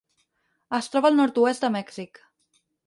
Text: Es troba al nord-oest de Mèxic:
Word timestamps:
Es 0.79 0.89
troba 0.95 1.11
al 1.13 1.21
nord-oest 1.21 1.67
de 1.67 1.73
Mèxic: 1.79 2.23